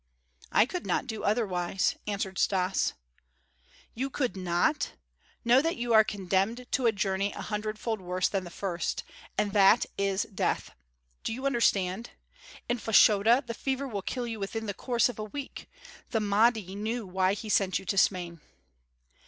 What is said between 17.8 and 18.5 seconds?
to Smain."